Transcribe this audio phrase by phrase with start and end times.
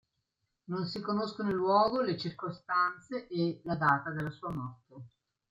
[0.65, 4.95] Non si conoscono il luogo, le circostanze e la data della sua morte.